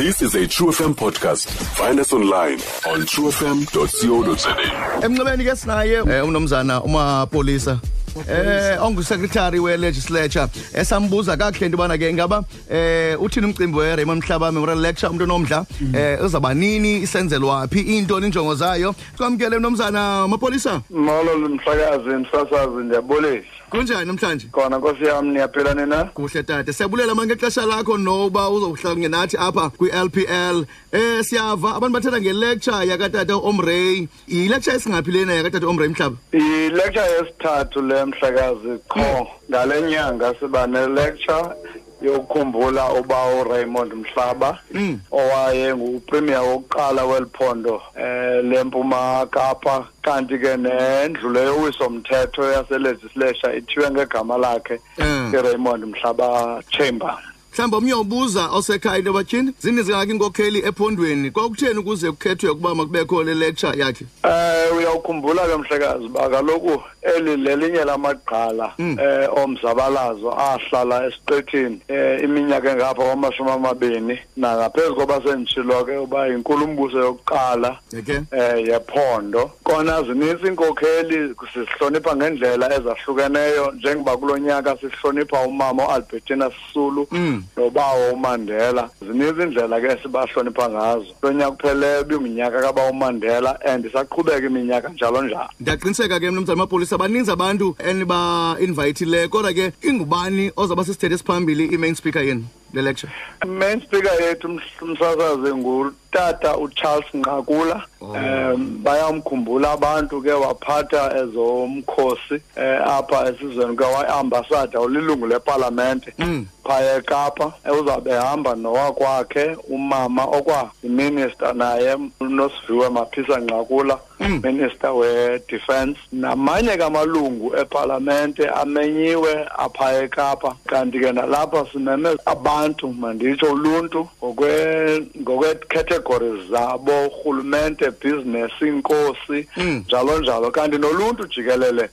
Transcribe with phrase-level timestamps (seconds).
[0.00, 1.42] This is a True FM podcast.
[1.80, 2.58] Find us online
[2.92, 4.52] on truefm.co.za.
[5.00, 7.78] Emncibeni ke sinaye eh, umnomzana umapolisa
[8.28, 12.38] eh ongu secretary we legislature esambuza kakhe into bana ke ngaba
[12.70, 15.94] eh uthini umcimbi we Raymond Mhlaba Memorial Lecture umuntu onomdla mhm.
[15.94, 23.44] eh uzaba nini isenzelwa phi into ninjongo zayo kwamkele nomzana mapolisa molo mhlakazi msasazi ndiyabolisa
[23.70, 29.20] kunjani namhlanje khona nkosi yami niyaphila nina kuhle tata siyabulela manje xesha lakho noba uzohlangana
[29.20, 35.66] nathi apha kwi kwi-LPL eh siyava abantu bathetha ngelecture yakatata Omray ilecture esingaphi lena yakatata
[35.66, 39.26] Omray mhlaba ilecture yesithathu lemhlakazi qho hmm.
[39.50, 41.54] ngale nyanga siba nelecture
[42.02, 45.00] yokukhumbula uba uRaymond Mhlaba hmm.
[45.10, 54.38] owaye ngupremier wokuqala weliphondo eh lempuma Kapa kanti ke nendlule yowiso mthetho yaselegislature ithiwe ngegama
[54.38, 55.34] lakhe hmm.
[55.34, 57.18] iRaymond Mhlaba Chamber
[57.60, 63.34] mhlawumbe omnye ubuza osekhaya into batyhini zinizingaki inkokheli ephondweni kwakutheni ukuze kukhethwe ukuba makubekho le
[63.34, 68.96] lecture yakhe um uyawukhumbula ke mhlekazi uba kaloku eli lelinye lamagqala um
[69.44, 77.78] omzabalazo ahlala esiqithini um eh, iminyaka engapha kwamashumi amabini nangaphezu kobasenditshilwa ke uba yinkulumbuso yokuqala
[77.92, 78.24] um
[78.66, 87.42] yephondo kona zinintsi iinkokheli sizihlonipha ngendlela ezahlukeneyo njengoba kulo nyaka sihlonipha umama ualbertina sisulu hmm.
[87.56, 94.88] nobawo umandela zininzi indlela ke sibahlonipha ngazo lonyaka kupheleyo ibingunyaka kabawo umandela and isaqhubeka iminyaka
[94.88, 101.66] njalo njalo ndiyaqiniseka ke mnumzana amapolisa baninzi abantu enibainvayithileyo kodwa ke ingubani ozawuba sisithethe esiphambili
[101.74, 103.12] i-main speaker yenu le lecture
[103.46, 108.14] main speaker yethu umsasazi ngutata ucharles nqakula oh.
[108.16, 116.46] um bayamkhumbula abantu ke waphatha ezomkhosi um eh, apha esizweni ke wayeambasada ulilungu lepalamente mm.
[116.70, 121.90] phaya ekapa uzabe ehamba nowakwakhe umama okwayiminister naye
[122.24, 124.36] unosiviwe maphisa ngxakula mm.
[124.46, 129.32] minister we-defense namanye kamalungu epalamente amenyiwe
[129.64, 139.82] aphaya ekapa kanti ke nalapha simeme abantu manditsho uluntu ngokweecategories zabo urhulumente business iinkosi mm.
[139.86, 141.88] njalo njalo kanti noluntu jikelele um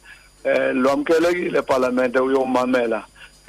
[0.51, 3.03] eh, lwamkelekile epalamente uyomamela um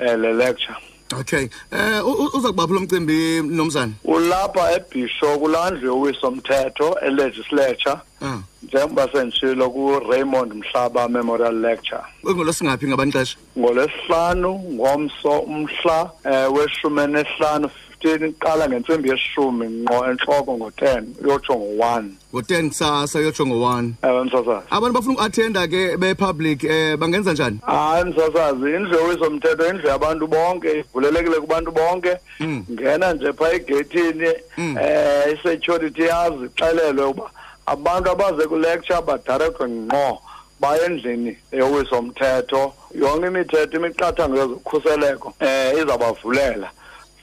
[0.06, 0.78] eh, le lecture
[1.14, 2.00] okay eh
[2.34, 8.38] uza kuba phulo mcimbi mnomzana ulapha ebisho kulandlwe wisomthetho elegislature ah.
[8.62, 17.68] njengoba sendishilo ku-raymond mhlaba memorial lecture ngolosingaphi ngabanixesha ngolwesihlanu ngomso umhla um weshumi nesihlanu
[18.02, 24.60] fifteen qala ngentsimbi yeshumi ngqo entloko ngo-ten uyotsho ngo-one ngo-ten kusasa uyotsho ngo-one ewe msasazi
[24.70, 30.78] abantu bafuna ukuathenda ke bepublic um bangenza njani hayi msasazi indlu yowizomthetho indlu yabantu bonke
[30.78, 32.64] ivulelekile kubantu bonke hmm.
[32.72, 34.78] ngena nje phaa egeyithini um hmm.
[34.78, 37.30] eh, isecurity yazi ixelelwe uba
[37.66, 40.22] abantu abaze kwilecture badirectwe ngqo
[40.60, 46.70] baye endlini yowisomthetho yonke imithetho imiqathango yezokhuseleko um eh, izawubavulela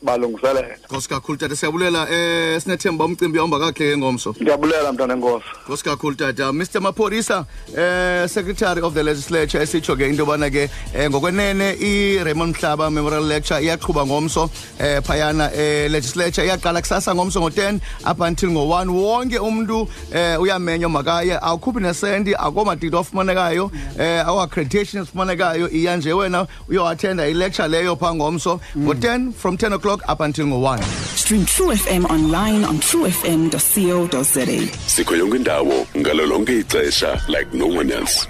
[0.06, 5.84] balungiselela nkosi kakhulu tata siyabulela eh sinethemba umcimbi ohamba kakhe ngomso ndiyabulela mntana enkosi nkosi
[5.84, 7.46] kakhulu tata mr mapolisa
[7.78, 13.24] eh secretary of the legislature esitsho ke into yobana ke eh, ngokwenene i-raymond mhlaba memorial
[13.28, 14.50] lecture iyaqhuba ngomso
[14.80, 17.76] eh phayana e-legislature eh, iyaqala kusasa ngomso ngo-10
[18.12, 25.02] up until ngo-1 wonke umntu eh uyamenywa makaye awukhuphi nesenti akho madikto afumanekayo eh awu-accreditation
[25.02, 30.20] ezifumanekayo iya nje wena uyoathenda ilecture leyo phaa ngomso ngo-10 from 10 o'clock o'clock up
[30.20, 30.80] until ngo-1
[31.16, 34.46] stream true fm online on truefm co za
[34.88, 38.28] sikho yonke indawo ngalo lonke ixesha like no one else